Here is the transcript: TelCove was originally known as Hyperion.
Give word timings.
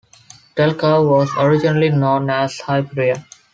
TelCove 0.55 1.07
was 1.07 1.29
originally 1.37 1.89
known 1.91 2.27
as 2.31 2.59
Hyperion. 2.61 3.23